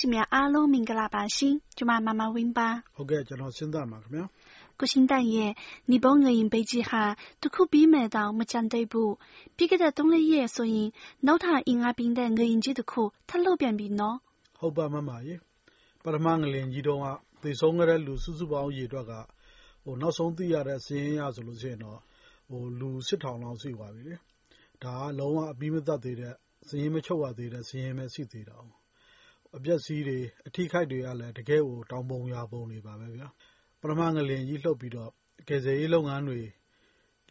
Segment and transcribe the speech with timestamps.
[0.00, 4.24] သားရှင်များအားလုံးမင်္ဂလာပါရှင်ကျမမမဝင်းပါဟုတ်ကဲ့ကျွန်တော်စဉ်းစားပါခင်ဗျာ
[4.78, 5.52] ကိုရှင်တန်ရဲ့
[5.90, 7.02] 你帮ငရင်ပေးကြီးဟာ
[7.42, 9.14] တခုပြီးမဲ့တော့မကြံသေးဘူး
[9.56, 10.88] ပြီးခဲ့တဲ့3ရက်ဆိုရင်
[11.26, 14.16] နောက်ထပ်အင်အားပြင်းတဲ့ငရင်ကြီးတခုထပ်လုပ်ပြန်ပြီနော်
[14.58, 15.34] ဟုတ်ပါမမရေ
[16.04, 17.06] ပထမငလင်ကြီးတော့က
[17.42, 19.12] သေဆုံးခဲ့တဲ့လူစုစုပေါင်းရေအတွက်က
[19.84, 21.98] ဟိုနောက်ဆုံးသိရတဲ့စည်ရင်းရဆိုလို့ရှိရင်တော့
[22.50, 24.16] ဟိုလူစစ်ထောင်လောက်ရှိသွားပြီလေ
[24.84, 26.34] ဒါကလုံးဝအပြီးမသတ်သေးတဲ့
[26.68, 28.58] စည်ရင်းမချုပ်ရသေးတဲ့စည်ရင်းပဲရှိသေးတာ။
[29.56, 33.28] အပျက်အစီးတွေ အထိအခိုက်တွေကလည်း တကယ့်ကို တောင်ပုံရာပုံတွေပါပဲဗျာ။
[33.80, 35.10] ပထမ ငလျင်ကြီးလှုပ်ပြီးတော့
[35.48, 36.40] ကယ်ဆယ်ရေးလုပ်ငန်းတွေ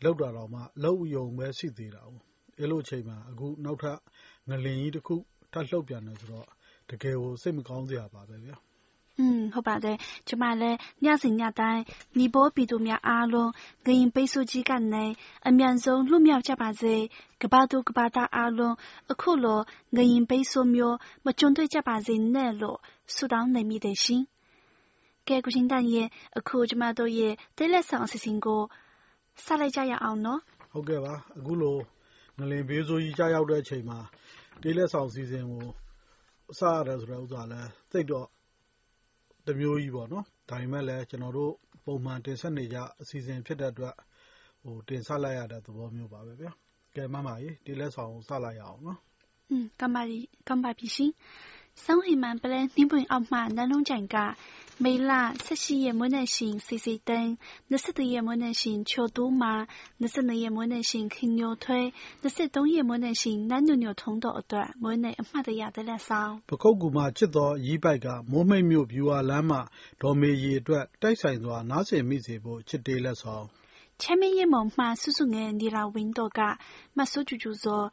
[0.04, 2.20] လုပ်တာတောင်မှ လုပ်ရုံပဲ ရှိသေးတာကို။
[2.60, 3.98] အဲလိုအချိန်မှာ အခု နောက်ထပ်
[4.50, 5.16] ငလျင်ကြီးတခု
[5.54, 6.48] ထပ်လှုပ်ပြန်တယ်ဆိုတော့
[6.90, 8.56] တကယ်ကို စိတ်မကောင်းစရာပါပဲဗျာ
[9.19, 9.87] 嗯，好吧的，
[10.27, 11.83] ကျမလည်းညစဉ်ညတိုင်း
[12.19, 13.51] နီးပေါ်ပြည်သူများအားလုံး
[13.87, 15.05] ဂရင်ပိတ်ဆို့ကြီးကနေ
[15.49, 16.95] အမြန်ဆုံးလွတ်မြောက်ကြပါစေ။
[17.43, 18.75] ကဘာသူကဘာသားအားလုံး
[19.13, 19.61] အခုလို
[19.97, 22.79] ဂရင်ပိတ်ဆို့မျိုးမကြုံတွေ့ကြပါစေနဲ့လို့
[23.15, 24.23] ဆုတောင်းနေမိတယ်ရှင်။
[25.29, 26.09] ကဲကုရှင်တန်ရဲ့
[26.39, 28.63] အခုကျမတို့ရဲ့တဲလက်ဆောင်အစီအစဉ်ကို
[29.45, 30.41] စလိုက်ကြရအောင်နော်။
[30.73, 31.77] ဟုတ်ကဲ့ပါ။အခုလို
[32.39, 33.99] ငလင်ဘေးဆိုးကြီးကြားရောက်တဲ့အချိန်မှာ
[34.63, 35.67] တဲလက်ဆောင်အစီအစဉ်ကို
[36.59, 37.61] စရတယ်ဆိုတဲ့ဥစ္စာလဲ
[37.93, 38.27] သိတော့
[39.50, 41.54] တမျိုးကြီးပေါ့နော်။ဒါပေမဲ့လည်း ကျနော်တို့
[41.86, 43.96] ပုံမှန်တင်ဆက်နေကျ အစီအစဉ်ဖြစ်တဲ့အတွက်
[44.90, 46.52] တင်ဆက်လိုက်ရတဲ့ သဘောမျိုးပါပဲဗျာ။
[46.96, 49.00] ကဲ မမိုင်ရေ တေးလက်ဆောင် စလိုက်ရအောင်နော်။
[49.82, 50.06] ကမ္ဘာ့
[50.50, 51.12] (ကမ္ဘာ့)ဖြစ်ရှင်
[51.79, 54.37] 生活满不来，你不傲慢，那种讲噶。
[54.77, 57.39] 没啦，实习也没能行，谁谁等。
[57.69, 59.69] 那是的也没能行，求多嘛。
[59.99, 61.95] 那是的也没能行，啃牛腿。
[62.23, 66.41] 那是东也没能行，那牛牛通到一段，没能妈的压得来少。
[66.47, 69.69] 不过古嘛，知道一百个莫没苗比话烂嘛，
[69.99, 73.51] 倒没一段，带上话哪些没这步，只得了少。
[73.97, 76.59] 前面也冇嘛，叔叔眼你啦，window 噶，
[76.95, 77.93] 嘛手就就说，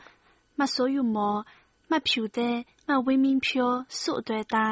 [0.55, 1.45] 嘛所有么。
[1.90, 2.56] မဖြူတဲ့
[2.88, 4.66] မဝင်းမင်းဖြိုစွတ်တွေတာ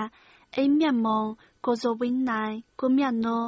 [0.55, 1.23] အိမ်မြတ်မုံ
[1.65, 3.45] ကိုဇောဝင်းနိုင်ကိုမြတ်နော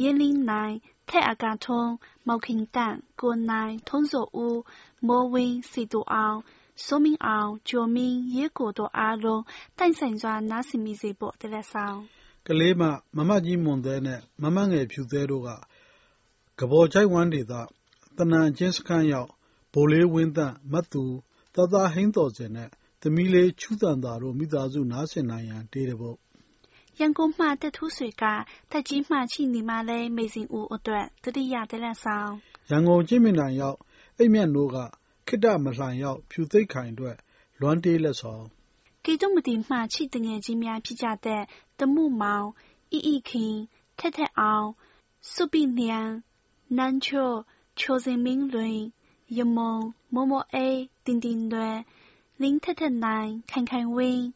[0.00, 0.74] 耶林နိုင်
[1.08, 1.92] ထက်အကထုံး
[2.26, 4.60] မောက်ခင်တန့်ကိုနိုင်ထုံးစောဦး
[5.06, 6.38] မိုးဝင်းစီတူအောင်
[6.84, 9.42] စိုးမင်းအောင်ကျော်မင်းရဲကိုတို့အားလုံး
[9.78, 11.98] တိုင်ဆိုင်စွာနားဆင်မိစေဖို့တလက်ဆောင်
[12.46, 12.82] ကလေးမ
[13.16, 15.50] မမကြီးမွန်သေးနဲ့မမငယ်ဖြူသေးတို့က
[16.58, 17.52] ကဘောချိုက်ဝမ်းဒေသ
[18.16, 19.30] တနန်ချင်းစခန်းရောက်
[19.72, 21.04] ဘိုလေးဝင်းတန့်မတ်သူ
[21.54, 22.70] သသားဟင်းတော်စင်နဲ့
[23.02, 26.18] သမီးလေး ချူသံသာတို့ မိသားစု နားဆင်နိုင်ရန် တေးတပုတ်
[26.98, 28.24] ရန်ကုန်မှတက်ထူးဆွေက
[28.70, 32.32] တက်ကြီးမှ ချိနေမှလဲမေစင်ဦးအတွက်တတိယတလက်ဆောင်
[32.70, 33.78] ရန်ကုန်ချင်းမြင့်တိုင်ရောက်
[34.18, 34.76] အိမ်မြတ်နိုးက
[35.26, 37.16] ခိတမလှန်ရောက် ဖြူသိတ်ခိုင်အတွက်
[37.60, 38.44] လွမ်းတေးလက်ဆောင်
[39.04, 41.42] ကေတုံမတီမှ ချိတငယ်ချင်းများဖြစ်ကြတဲ့
[41.78, 42.48] တမှုမောင်
[42.92, 43.54] အီအီခင်
[43.98, 44.68] ထက်ထက်အောင်
[45.32, 46.00] စုပိလျံ
[46.76, 47.30] နန်းချို
[47.78, 48.78] ချိုစင်မင်းလွင်
[49.38, 49.74] ယမုံ
[50.14, 51.78] မမောအေး တင်တင်လွယ်
[52.37, 54.33] 林太太难看看温，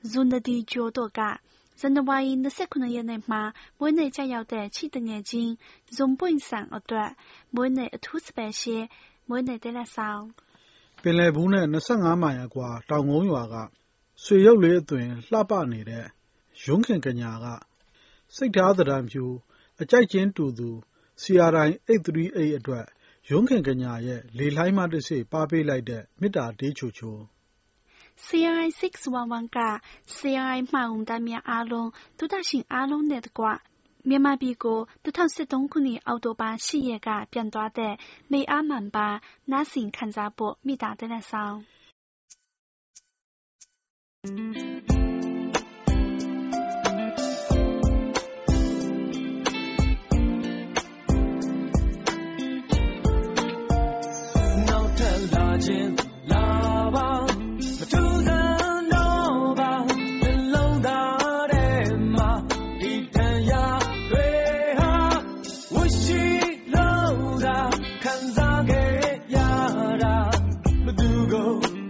[0.00, 1.40] 如那的角度噶。
[1.80, 5.58] 人的话，因那些可能也能嘛，每年家要得起的眼睛，
[5.98, 7.16] 用本上而断，
[7.50, 8.88] 每年吐司白些，
[9.26, 10.28] 每年得来少。
[11.02, 13.54] ပင်လယ်ဘူးနဲ့25မိုင်အကွာတောင်ကုန်းရွာက
[14.22, 16.04] ဆွေရုပ်လေးအသွင်လှပနေတဲ့
[16.64, 17.46] ရုံးခင်ကညာက
[18.34, 19.24] စိတ်ထားသဏ္ဍာန်ဖြူ
[19.80, 20.70] အကြိုက်ချင်းတူသူ
[21.22, 22.86] CRI 838အတွက်
[23.31, 27.17] ရုံးခင်ကညာရဲ့ လေလှိုင်းမှတဆင့် ပါးပေးလိုက်တဲ့ မေတ္တာတေးချိုချို
[28.25, 29.59] CRI 611 က
[30.15, 33.45] CRI မှောင်တမ်းများအားလုံးဒုတရှင်အားလုံးနဲ့တကွ
[34.09, 37.93] မြန်မာပြည်ကို 2013 ခုနှစ် အောက်တိုဘာ10ရက်က ပြန်သွားတဲ့
[38.31, 39.07] မေအားမှန်ပါ
[39.51, 41.57] နားဆင်ခံစားဖို့မိတာတဲ့ဆောင်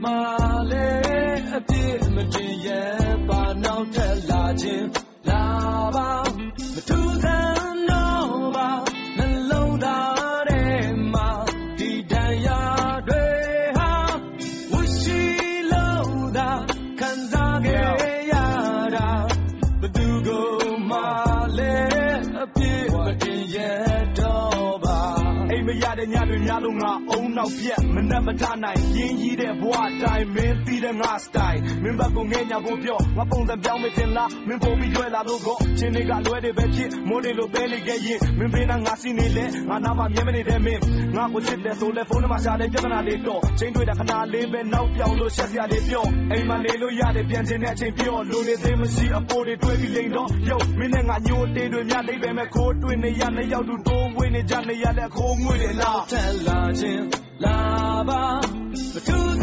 [0.04, 0.18] မာ
[0.72, 0.88] လဲ
[1.54, 2.68] အပြစ်မတင်ရ
[3.28, 4.88] ပါနောက်ထပ်လာခြင်း
[5.30, 5.44] လာ
[5.96, 6.29] ပါ
[27.40, 40.82] နောက်ပြက်မနှက်မထနိုင်ရင်းကြီးတဲ့ဘဝတိုင်းမင်းသိတဲ့ငါစတိုင်မင်းဘက်ကိုငဲ့ညာဖို့ပြောငါပုံစံပြောင်းမတင်လားမင်းပုံပြီးရွယ်လာလို့ကောချင်းတွေကလွဲတွေပဲဖြစ်မိုးတွေလိုပဲလေခဲ့ရင်မင်းပေးနာငါစီနေလေငါနာမမြဲမနေတဲ့မင်း
[41.16, 57.60] ငါကိုချစ်တယ်ဆိုလဲဖုန်းထဲမှာရှာတဲ့ပြဿနာတွေတော့ချင်းတွေ့တာခဏလေးပဲနောက်ပြောင်လို့ရှက်စရာတွေပြောအိမ်မှာနေလို့ရတယ်ပြန်ချင်တဲ့အချိန်ပြောလူနေသေးမရှိအပေါ်တွေတွေ့ပြီးလိန်တော့ယုတ်မင်းနဲ့ငါညိုတေးတွေများလိမ့်ပဲမဲ့ခိုးတွေ့နေရနှစ်ယောက်တူတိုးဝေးနေကြနေရတဲ့ခိုးငွေတွေလားထက်လာခြင်း လာ
[58.10, 58.24] ပါ
[58.94, 59.39] မ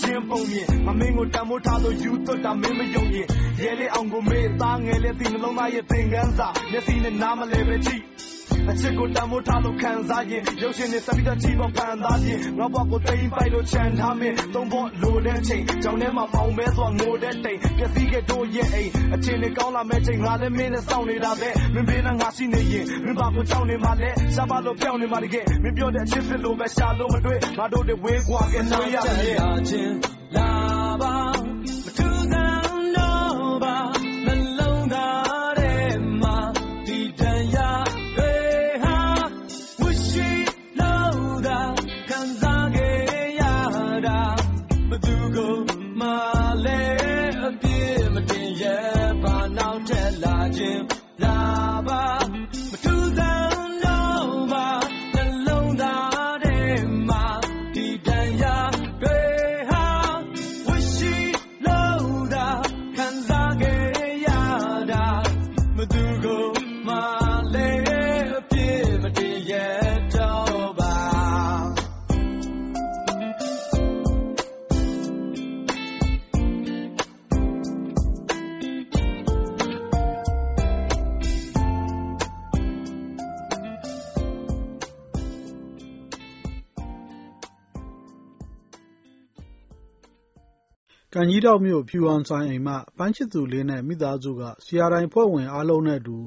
[0.00, 3.26] ချင်းပုံမြင်မမင်းကိုတံမိုးထားလို့ယူသွတ်တာမင်းမယုံရင်
[3.62, 8.11] ရဲလေးအောင်ကိုမေးသားငယ်လေးသိနှလုံးသားရဲ့သင်ကန်းစာမျက်စိနဲ့နားမလဲပဲကြည့်အ
[8.80, 30.21] ချစ်ကိုတံမိုးထားလို့ခံစားရင်ရုပ်ရှင်နဲ့စပီတာချီပေါ်ဖန်သားရင်ငါဘွားကိုတိမ်ပိုက်လို့ချန်ထားမင်းသုံးဖို့လိုတဲ့ချိန်ကြောင်ထဲမှာပေါင်ပဲစွာငိုတဲ့တိမ်ပျက်စီးခဲ့တို့ရဲ့အိမ်အချင်းနဲ့ကောင်းလာမဲ့ချိန်ငါလည်းမင်းနဲ့စောင့်နေတာပဲမင်းဘေးနဲ့ငါရှိနေရင်မင်းဘာကိုကြောက်နေမှလဲရှားပါလို့ပြောင်းနေမှတကယ်မင်းပြောတဲ့အချစ်စစ်လို့ပဲရှာလို့မတွေ့ငါတို့တွေဝေးကွာကဲဆွေးရမယ်လာခြင်း
[91.14, 96.18] ကံကြီးထောက်မြို့ ဖြူအောင်ဆိုင်အိမ်မှ ပန်းချစ်သူလေးနဲ့ မိသားစုကစီယာတိုင်းဖွဲ့ဝင်အားလုံးနဲ့အတူ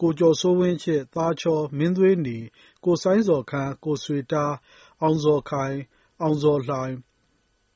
[0.00, 2.38] ကိုကျော်စိုးဝင်းချစ် သားချော မင်းသွေးနီ
[2.84, 4.54] ကိုဆိုင်းစော်ခန်း ကိုဆွေတား
[5.02, 5.76] အောင်စော်ခိုင်
[6.22, 6.94] အောင်စော်လှိုင်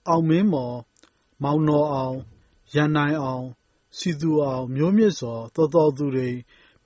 [0.08, 0.78] အောင်မင်းမော်
[1.42, 2.16] မောင်နော်အောင်
[2.74, 3.46] ရန်နိုင်အောင်
[3.98, 6.30] စီသူအောင် မျိုးမြင့်စော်တော်တော်သူတွေ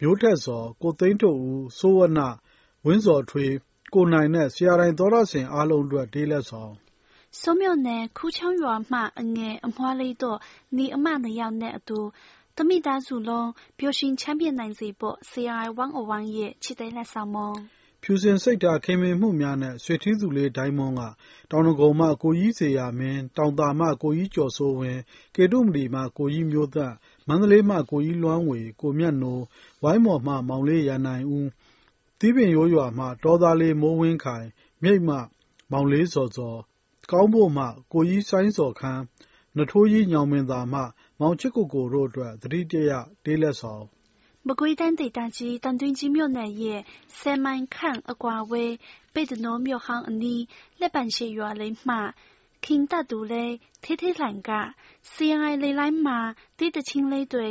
[0.01, 2.19] မျိုးထက်စော် ကိုသိန်းထုတ်ဦး စိုးဝန
[2.87, 3.55] ဝင်းစော်ထွေး
[3.95, 6.75] ကိုနိုင်နဲ့စီယာတိုင်းသောရဆင်အားလုံးအတွက်ဒေးလက်ဆောင်
[7.41, 10.41] 苏庙内哭腔乐马恩爱恩花雷多，
[10.71, 12.13] 你阿妈那样难度。
[12.57, 13.49] တမိသားစုလုံး
[13.79, 17.51] ပျော်ရွှင်ချမ်းမြေ့နိုင်စေဖို့ CRI 101ရဲ့ခြေသိမ်းလက်ဆောင်မုံ
[18.03, 21.03] ဖြူစင်စိတ်ဓာတ်ခင်မင်မှုများနဲ့ဆွေထီးစုလေးဒိုင်းမွန်က
[21.51, 24.99] တောင်တကုံမှကိုကြီးစေရမင်းတောင်တာမှကိုကြီးကျော်စိုးဝင်
[25.35, 26.93] ကေတုမလီမှကိုကြီးမျိုးသက်
[27.29, 29.45] မန္တလေးမှကိုကြီးလွမ်းဝေကိုမြတ်နိုး
[29.83, 31.49] ဝိုင်းမော်မှမောင်လေးရနိုင်ဦး
[32.19, 34.47] သီးပင်ရိုးရွာမှတောသားလေးမိုးဝင်းခိုင်
[34.83, 35.17] မြိတ်မှ
[35.71, 36.59] မောင်လေးစော်စော်
[37.11, 39.03] ကောင်းဖို့မှ ကိုကြီးဆိုင်စော်ခန်း
[39.57, 40.81] နထိုးကြီးညောင်မင်းသားမှ
[41.21, 42.91] မောင်ချစ်ကိုကိုတို့အတွက် သတိတရ
[43.25, 43.85] ဒေးလက်ဆောင်
[44.47, 46.81] မကွေးတိုင်းဒေသကြီးတန်တွင်းကြီးမြို့နယ်ရဲ့
[47.19, 48.75] ဆယ်မိုင်ခန့်အကွာဝေး
[49.15, 50.43] ပေတနောမြို့ဟောင်းအနီး
[50.81, 51.97] လက်ပံရှိရွာလေးမှ
[52.65, 54.51] ခင်တတူလေး ထေးထေးလှိုင်က
[55.13, 56.19] CRI လေးလိုင်းမှာ
[56.59, 57.49] တိတချင်းလေးတွေ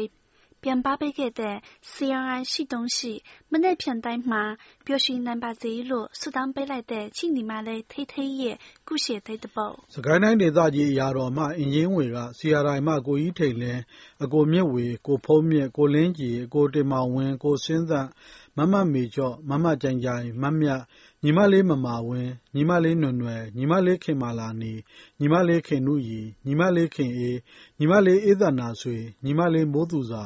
[0.63, 1.55] ပြန်ပါပေးခဲ့တဲ့
[1.93, 3.13] CRI ရှိတုံးရှိ
[3.51, 4.43] မနေ့ဖြန်တိုင်းမှာ
[4.85, 8.55] ပျော်ရွှင်နိုင်ပါစေလို့ဆုတောင်းပေးလိုက်တဲ့ချိနီမလေးထေးထေးရဲ့
[8.87, 13.81] ကုရှေသေးတပုတ်စကိုင်းတိုင်းဒေသကြီးအရာတော်မှအင်ဂျင်ဝေကစီယာတိုင်းမှကိုကြီးထိန်လင်း
[14.23, 18.09] အကိုမြင့်ဝေကိုဖုံးမြင့်ကိုလင်းကြီးကိုတင်မောင်ဝင်းကိုစင်းသန့်
[18.57, 20.81] မမမေကျော့မမကြိုင်ကြိုင်မမြတ်
[21.24, 24.74] ညီမလေး မမာဝင်း ညီမလေး နွယ်နွယ် ညီမလေး ခင်မာလာနီ
[25.19, 27.39] ညီမလေး ခင်နုရီ ညီမလေး ခင်အေး
[27.79, 30.24] ညီမလေး အေးသနာဆွေ ညီမလေး မိုးသူစာ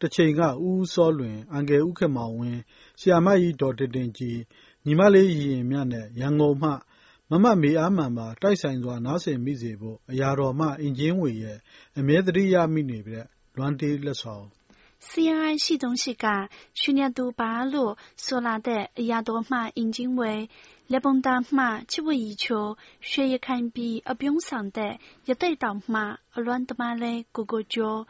[0.00, 2.60] တစ်ချိန်က ဦးဦးစောလွင် အန်ကယ်ဥက္ကမောင်ဝင်း
[3.00, 4.40] ဆီယာမကြီး ဒေါ်တင်တင်ကြီး
[4.86, 6.70] ညီမလေးရင်မြတ်နဲ့ ရန်ကုန်မှ
[7.30, 11.58] မမမေအားမှန်ပါ တိုက်ဆိုင်စွာ နားဆင်မိစေဖို့ အရာတော်မှ အင်ဂျင်ဝေရဲ့
[11.98, 13.26] အမြဲတရိယာမိနေပြတဲ့
[13.56, 14.46] လွမ်းတေးလက်ဆောင်
[15.01, 20.49] CRI 系统是个去年度八路所拿的亚多马引进为
[20.87, 28.05] 日本大马七位一球学业看比而不用上的一对到马而乱的马嘞个个脚。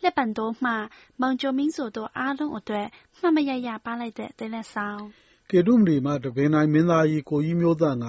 [0.00, 2.86] 日本多马望着民族多阿龙အတွေ့
[3.18, 5.02] မှတ်မရရပါလိုက်တဲ့တဲလက်ဆောင်
[5.50, 8.06] ကေတုမရီမှာတပင်တိုင်းမင်းသားကြီးကိုကြီးမျိုးသန့်က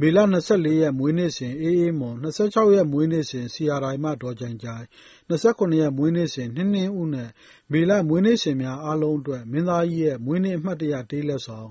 [0.00, 4.84] မေလ24ရက် မွေးနေ့စဉ် အေးအေးမွန်26ရက် မွေးနေ့စဉ်စီယာတိုင်းမှ ဒေါ်ကြိုင်ကြိုင်
[5.30, 7.30] 29ရက် မွေးနေ့စဉ် နှင်းနှင်းဦးနဲ့
[7.72, 11.70] မေလ မွေးနေ့စဉ်များ အားလုံးအတွက် မင်းသားကြီးရဲ့ မွေးနေ့ အမှတ်တရ တေးလက်ဆောင်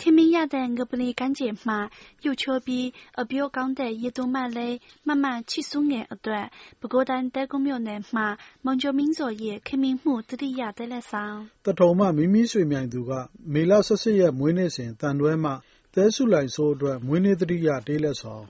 [0.00, 1.78] ခင်မင်းရတဲ့ငပလီကန်းကျင်မှာ
[2.24, 2.86] ရုပ်ချိုးပြီး
[3.20, 4.76] အပြောကောင်းတဲ့ ရေသွမလေး
[5.08, 6.46] မမချစ်စုငယ်အတွက်
[6.80, 8.26] ပဲခူးတိုင်းတဲကုန်းမြို့နယ်မှာ
[8.64, 13.12] မောင်ကျော်မင်းစောရဲ့ ခင်မင်းမှု တတိယတဲလက်ဆောင်တထုံမှမိမိဆွေမြိုင်သူက
[13.52, 15.52] မေလ18ရက် မွေးနေ့စဉ်တန်တွဲမှ
[15.98, 18.44] သဲစုလိုက်ဆိုးအတွက် မွေးနေ့တတိယတေးလက်ဆောင်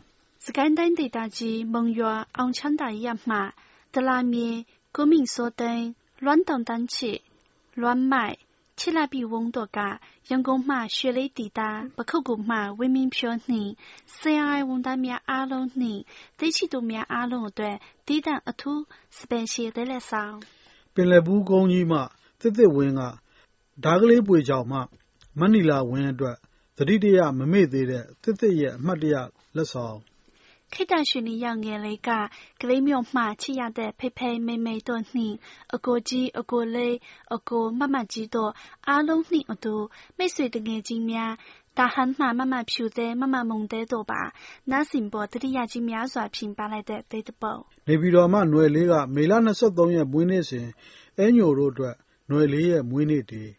[0.44, 3.36] စကိုင်းတိုင်းဒေသကြီး မုံရွာ အောင်ချမ်းသာရပ်မှ
[3.94, 4.48] တလာမြေ
[4.96, 5.86] ကိုမင်းစောသိန်း
[6.24, 7.18] လွမ်းတောင်တန်းချစ်
[7.80, 8.36] လွမ်းမိုက်
[8.78, 9.78] ချစ်လာပြီဝုံတို့က
[10.28, 13.70] ရန်ကုန်မှ ရွှေလေးတီတာပခုတ်ကူမှ ဝင်းမင်းဖြိုးနှင့်
[14.16, 16.00] ဆရာအိုင်ဝန်သားများအားလုံးနှင့်
[16.38, 17.76] သိချစ်သူများအားလုံးအတွက်
[18.06, 18.82] တည်တံ့အထူး
[19.18, 20.36] စပယ်ရှယ်တဲ့လက်ဆောင်
[20.94, 21.98] ပင်လယ်ဘူးကုန်းကြီးမှ
[22.40, 23.02] တစ်တစ်ဝင်းက
[23.84, 24.78] ဓာကလေးပွေချောင်မှ
[25.38, 26.36] မနီလာဝင်းအတွက်
[26.77, 29.15] သတိတရမမေ့သေးတဲ့တစ်တစ်ရဲ့အမှတ်တရ
[29.55, 29.97] လက်ဆောင်
[30.73, 32.09] ခေတ္တရွှေနီရောင်ငယ်လေးက
[32.61, 35.35] ကလေးမြို့မှချစ်ရတဲ့ဖေဖေမေမေတို့နှင့်
[35.75, 36.95] အကိုကြီးအကိုလေး
[37.35, 38.51] အကိုမမကြီးတို့
[38.87, 39.75] အားလုံးနှင့်အတူ
[40.17, 41.33] မိတ်ဆွေတငယ်ချင်းများ
[41.77, 44.21] တာဟန်မှမမဖြူတဲ့မမမုံတဲ့တို့ပါ
[44.71, 49.33] နားစင်ပေါ်တတိယကြီးများစွာဖြင်ပါလိုက်တဲ့တိတ်တပုတ်နေပြည်တော်မှຫນွယ်လေးကမေလ
[49.65, 50.67] 23ရက်မွေးနေ့စဉ်
[51.19, 51.95] အဲညိုတို့အတွက်
[52.27, 53.49] ຫນွယ်လေးရဲ့မွေးနေ့တည်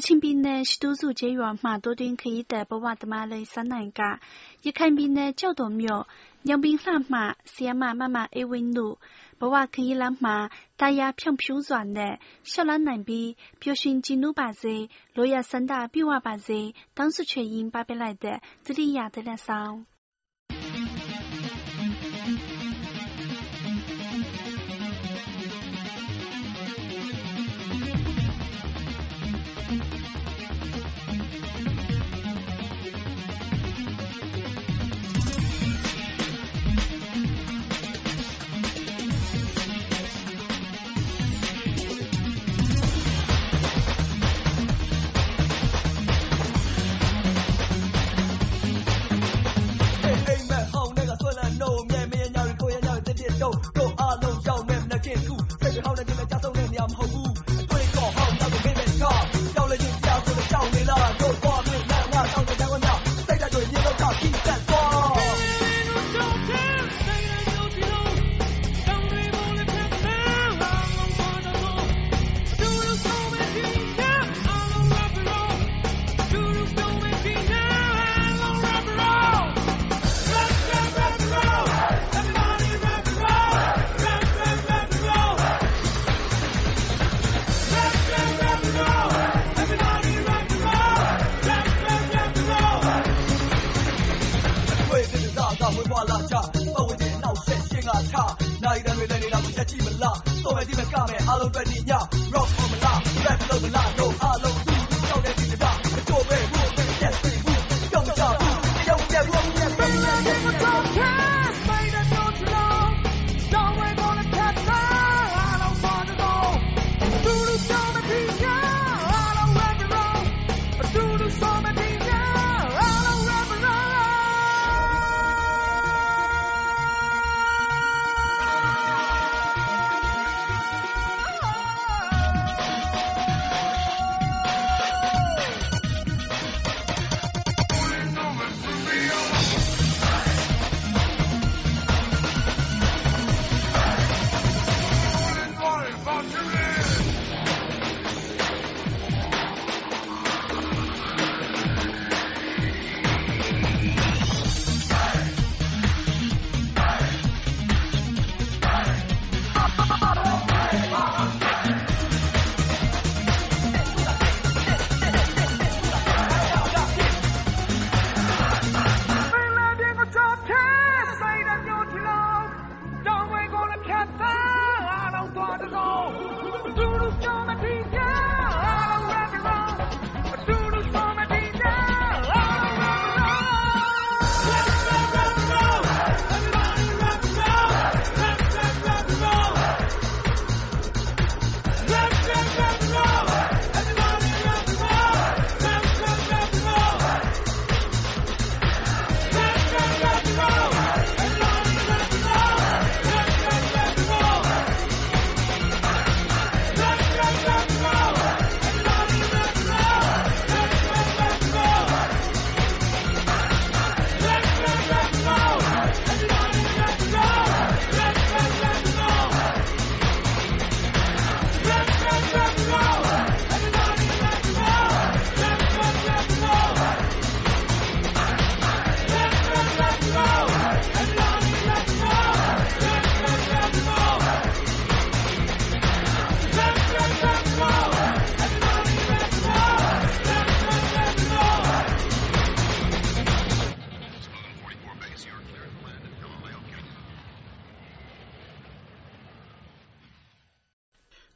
[0.00, 4.00] ကချင်ပြည်နယ် ရှတူးစုကျေးရွာမှတိုးတင်းခရီးသည် ဘဝသမားလေးစန်းနိုင်က
[4.64, 6.02] ရခိုင်ပြည်နယ် ကျောက်တော်မြို့
[6.46, 7.20] ညောင်ပင်လှမှ
[7.52, 8.94] ဆီယမမမအေးဝင်းတို့
[9.40, 10.36] ဘဝခရီးလမ်းမှာ
[10.80, 12.14] တရားဖြောင့်ဖြူးစွာနဲ့
[12.50, 13.28] ရှောက်လန်းနိုင်ပြီး
[13.60, 14.76] ပျော်ရွှင်ကြည်နူးပါစေ
[15.16, 16.60] လိုရဆန္ဒပြည့်ဝပါစေ
[16.96, 19.74] တောင်းဆုချွေရင်းပပလိုက်တဲ့တတိယတဲ့လက်ဆောင်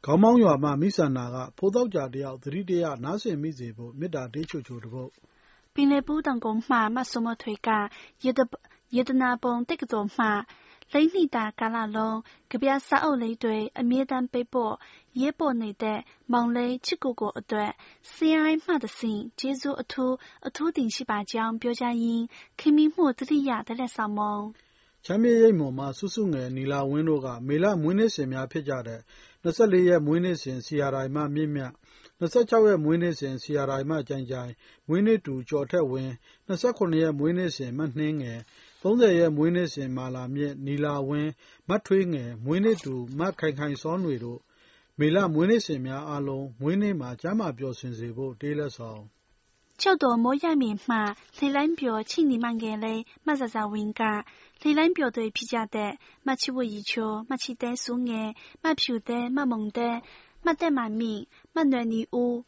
[0.05, 5.11] ခေါင်းမောင်းရွာမှမိဆန္ဒာကဖိုးသောကြာတယောက် သတိတရ နားဆင်မိစေဖို့ မေတ္တာတေးချိုချိုတပုဒ်
[5.73, 7.69] ပင်လေပူးတောင်ကုန်းမှ မဆုမထွေက
[8.95, 10.25] ယေတနာပုံတက္ကသိုလ်မှ
[10.93, 12.17] လိမ့်နှစ်တာကာလလုံး
[12.51, 14.73] ကဗျာစာအုပ်လေးတွေ အမြဲတမ်းပေးပို့
[15.19, 15.99] ရေးပို့နေတဲ့
[16.31, 17.71] မောင်လေး ချစ်ကိုကိုအတွက်
[18.11, 20.15] CRI မှတဆင့် ကျေးဇူးအထူး
[20.47, 22.25] အထူးတင်ရှိပါကြောင်း ပြောကြားရင်း
[22.59, 24.37] ခင်မင်မှုတတိယတလက်ဆောင်မုံ
[25.05, 28.99] ချမ်းမြေရိပ်မွန်မှ စုစုငယ် နီလာဝင်းတို့က မေလ မွေးနေ့ရှင်များဖြစ်ကြတဲ့
[29.43, 31.71] 24ရက် မွေးနေ့ရှင် CRI မှမြင့်မြတ်
[32.21, 34.51] 26ရက် မွေးနေ့ရှင် CRI မှကြိုင်ကြိုင်
[34.87, 36.11] မွေးနေ့တူ ကျော်ထက်ဝင်း
[36.49, 38.39] 29ရက် မွေးနေ့ရှင်မနှင်းငယ်
[38.81, 41.31] 30ရက် မွေးနေ့ရှင်မာလာမြင့် နီလာဝင်း
[41.69, 44.39] မထွေးငယ် မွေးနေ့တူ မခိုင်ခိုင်စောနွေတို့
[44.99, 49.01] မေလ မွေးနေ့ရှင်များအားလုံး မွေးနေ့မှာ ကျမ်းမာပျော်ရွှင်စေဖို့ တေးလက်ဆောင်
[49.77, 51.15] 叫多么样面嘛？
[51.39, 54.25] 李兰表请你们眼泪，马上上文家。
[54.61, 60.03] 李兰表对皮夹的，马起我一瞧，马起带素眼，马飘带，马蒙带，
[60.41, 62.45] 马带马面，马暖你屋，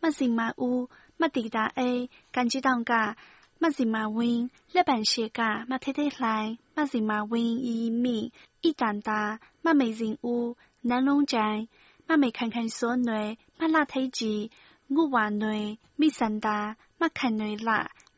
[0.00, 3.16] 马心马屋，马地大诶，感觉当家。
[3.60, 11.68] 马是马温，立板写家，马太太来，马是马温一面一担大，马没人屋，南龙寨，
[12.06, 14.50] 马没看看所内，马拉太急。
[14.84, 15.60] ကြီးငုဝါနွေ
[16.00, 16.58] မိစန္ဒာ
[17.00, 17.70] မခန်နွေလ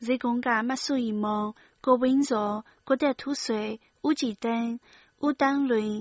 [0.05, 1.43] ဇေကုံကမဆုဤမုံ
[1.85, 2.53] ကိုဝင်းစော
[2.87, 3.63] ကိုတက်ထူးဆွေ
[4.07, 4.71] ဦးကြည်တန်း
[5.25, 5.93] ဦးတန်းလွင်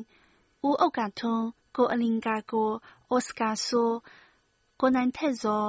[0.68, 2.72] ဦးအောက်ကထွန်းကိုအလင်ကာကို
[3.10, 3.92] အော်စကာဆို
[4.80, 5.66] ကိုနိုင်ထက်ဇော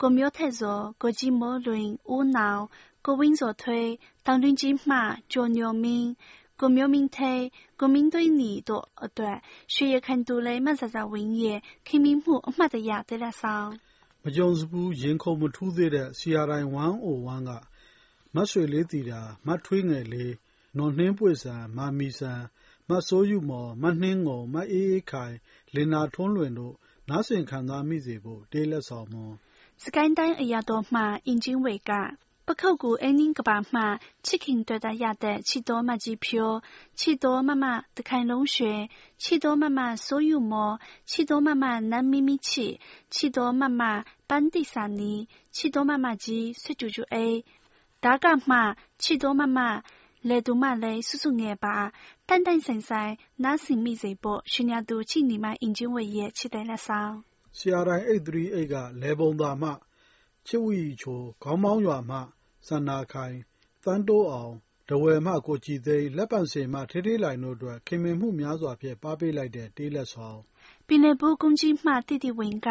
[0.00, 2.62] ကိုမျိုးထက်ဇောကိုကြီးမောလွင်ဦးနောင်
[3.04, 3.80] ကိုဝင်းစောထွေ
[4.26, 4.96] တောင်တွင်းကြီးမှ
[5.32, 6.08] ကျော်ညော်မင်း
[6.60, 7.34] ကိုမျိုးမင်းထေ
[7.80, 9.38] ကိုမင်း堆你တို့အတွက်
[9.74, 13.26] ရွှေရခန်တူလေးမဆဆဝင်းရဲ့ခင်မင်းမှုအမှတ်တရတဲ့လ
[14.28, 16.62] က်ဆောင်မကြုံစဘူး ရင်ခုန်မထူးသေးတဲ့ CRI
[17.04, 17.50] 101 က
[18.34, 20.34] မတ်ရွှေလေးတီတာမတ်ထွေးငယ်လေး
[20.76, 22.42] နော်နှင်းပွေဆန်မာမီဆန်
[22.88, 25.34] မတ်ဆိုးယူမော်မတ်နှင်းငုံမတ်အေးအေးခိုင်
[25.74, 26.74] လင်နာထွန်းလွင်တို့
[27.08, 29.34] နားဆင်ခံစားမိစေဖို့ တေးလက်ဆောင်မွန်
[29.84, 31.90] စကိုင်းတိုင်းအရာတော်မှအင်ဂျင်ဝေက
[32.46, 33.80] ပခုတ်ကူအင်းနင်းကဘာမှ
[34.26, 36.56] ချစ်ခင်တွေ့တာရတဲ့ ချီတော်မကြီးဖြိုး
[36.98, 37.64] ချီတော်မမ
[37.96, 38.74] တခိုင်လုံးရွှေ
[39.22, 40.72] ချီတော်မမ စိုးယူမော
[41.10, 42.66] ချီတော်မမ နန်းမီမီချီ
[43.14, 43.96] ချီတော်မမပန်းတိစာနီချီတော်မမ
[46.24, 47.36] ကြီးဆွကျူကျူအေး
[48.04, 48.56] ဒါကမှ
[49.02, 49.58] ချီတော်မမ
[50.28, 51.76] လေတူမလေးစုစုငယ်ပါ
[52.28, 53.12] တန်တန်ဆိုင်ဆိုင်
[53.44, 57.14] နားစင်မိစေဖို့ရှင်ရသူချိနီမအင်ဂျင်ဝေရဲ့ချစ်တယ်လက်ဆောင်
[57.58, 59.70] ဆရာတိုင်း838ကလေပုံသာမှ
[60.46, 62.18] ချစ်ဝီချိုခေါင်းမောင်းရွာမှ
[62.66, 63.36] စန္နာခိုင်
[63.84, 64.54] သန်းတိုးအောင်
[64.88, 70.38] ဒဝယ်မှကိုကြည်သိန်းလက်ပံစင်မှထေးထေးလှိုင်တို့အတွက်ခင်မင်မှုများစွာဖြင့်ပါပေးလိုက်တဲ့တေးလက်ဆောင်
[70.86, 72.68] ပင်လယ်ဘူးကုန်းကြီးမှတိတိဝင်က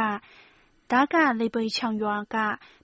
[0.92, 2.36] ဒါကလေပိချောင်ရွာက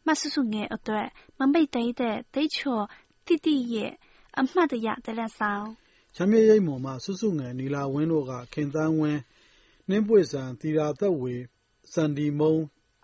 [0.06, 1.08] မဆဆုငယ်အတွက်
[1.39, 2.86] မမိတ်သိတဲ့ဒိတ်ချော်
[3.26, 3.92] တိတိရဲ့
[4.39, 5.68] အမှတ်တရတလက်ဆောင်
[6.16, 9.22] ချမ်းမြေရိပ်မုံမှဆုဆုငယ်နီလာဝင်းတို့ကခင်သန်းဝင်း
[9.89, 11.36] နှင်းပွေဆန်တီရာသက်ဝေ
[11.94, 12.56] စန္ဒီမုံ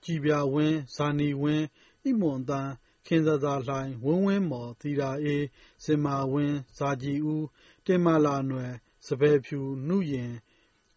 [0.04, 1.66] ကြည်ပြဝင်းဇာနီဝင်း
[2.08, 2.72] ဣမွန်တန်း
[3.08, 5.46] ခင်ဇာဇာလှိုင်ဝင်းဝင်းမော်သီတာအေး
[5.84, 7.46] စင်မာဝင်းဇာကြည်ဦး
[7.86, 8.72] တင်မာလာနွယ်
[9.08, 10.34] စပယ်ဖြူနှုရင်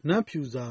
[0.09, 0.69] နတ်ဖြူစာ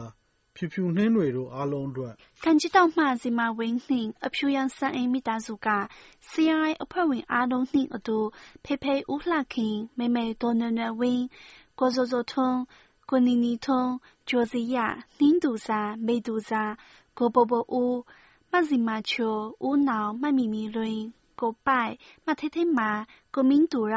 [0.61, 5.69] ဖြူဖြူနှင်းတွေတို့အားလုံးအတွက်ကန်ကြီးတောက်မှစီမာဝင်းနှင့်အဖြူရောင်စံအိမ်မိသားစုက
[6.29, 8.17] CRI အဖွဲ့ဝင်အားလုံးနှင့်အတူ
[8.65, 11.25] ဖေဖေဦးလှခင်မေမေဒေါ်နွယ်နွယ်ဝင်း
[11.79, 12.59] ကိုဇော်ဇော်ထွန်း
[13.09, 13.91] ကိုနီနီထွန်း
[14.29, 14.77] ကျော်စီရ
[15.19, 16.63] နှင်းသူစာမေသူစာ
[17.17, 17.97] ကိုပိုပိုဦး
[18.51, 19.35] မစီမာချို
[19.67, 20.99] ဦးနောင်မမီမီလွင်
[21.39, 21.93] ကိုပိုက်
[22.25, 22.89] မထေထေမာ
[23.33, 23.95] ကိုမင်းတူရ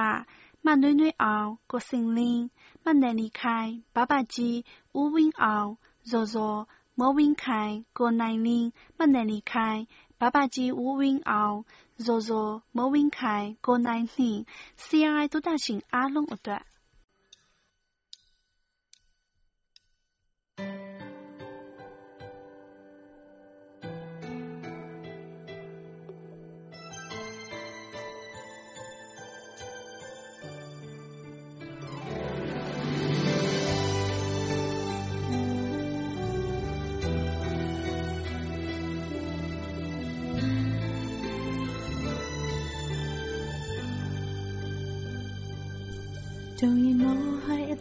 [0.64, 2.44] မနွေ့နွေ့အောင်ကိုစင်လင်း
[2.84, 4.58] မနယ်လီခိုင်ဘဘကြီး
[4.98, 5.70] ဦးဝင်းအောင်
[6.10, 6.60] ဇော်ဇော်
[6.98, 9.80] မောဝင်းခိုင်ကိုနိုင်လင်းမနယ်လီခိုင်
[10.20, 11.58] ဘဘကြီးဦးဝင်းအောင်
[12.04, 14.40] ဇော်ဇော်မောဝင်းခိုင်ကိုနိုင်နှင့်
[14.84, 16.38] CRI တို့တာရှင်အားလုံးအ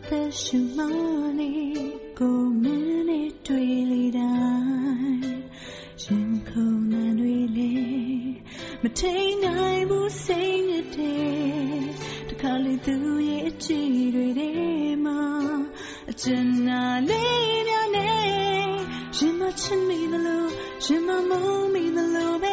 [0.09, 0.79] သက်ရှူမ
[1.39, 1.51] နေ
[2.19, 5.33] ကိုမင်းနဲ့တွေ့လေတိုင်း
[6.03, 7.73] ရင်ခုန်နေတွေလေ
[8.81, 11.83] မထိန်နိုင်ဘူးစိတ်နဲ့တဲ့
[12.29, 12.95] တခါလေသူ
[13.29, 13.81] ရဲ့အချီ
[14.15, 14.51] တွေထဲ
[15.05, 15.21] မှာ
[16.11, 18.15] အကျဉ်းနာလေးများနဲ့
[19.17, 20.45] ရင်မချင်မိသလို
[20.85, 22.45] ရင်မမုန်းမိသလိုပ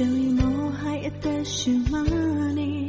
[0.00, 0.94] Don't you know how
[1.90, 2.79] money?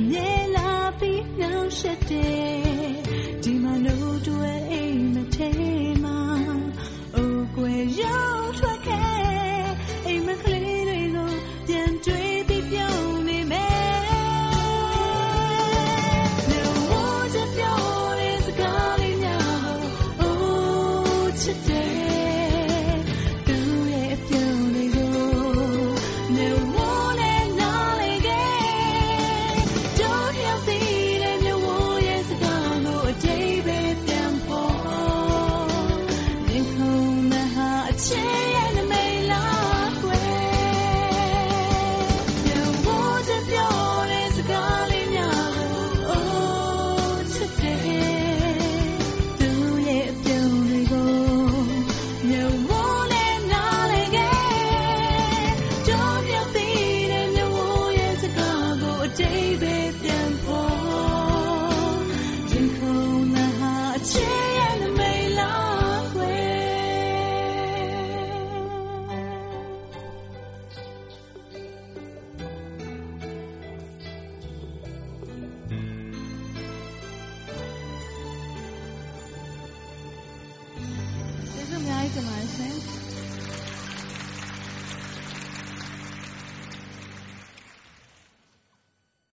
[0.00, 2.92] အမြဲလာပြီးနှောင့်ရှက်တယ်
[3.42, 5.50] ဒီမှာလို့တွေ့အိမ်မထဲ
[6.02, 6.18] မှာ
[7.16, 8.37] အိုကွယ်ရောက်